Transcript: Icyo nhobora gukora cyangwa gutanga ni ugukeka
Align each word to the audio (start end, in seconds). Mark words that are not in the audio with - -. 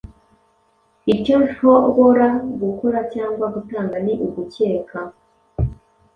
Icyo 1.13 1.35
nhobora 1.43 2.27
gukora 2.61 2.99
cyangwa 3.13 3.45
gutanga 3.55 3.95
ni 4.05 4.13
ugukeka 4.25 4.99